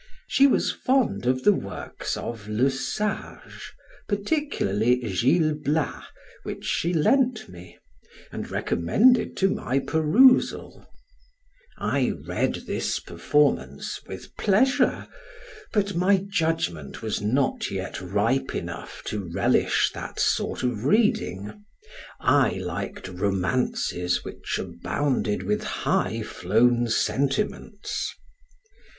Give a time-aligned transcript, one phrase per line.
[0.25, 3.71] She was fond of the works of Le Sage,
[4.07, 6.05] particularly Gil Blas,
[6.41, 7.77] which she lent me,
[8.31, 10.89] and recommended to my perusal.
[11.77, 15.07] I read this performance with pleasure,
[15.71, 21.63] but my judgment was not yet ripe enough to relish that sort of reading.
[22.19, 28.15] I liked romances which abounded with high flown sentiments.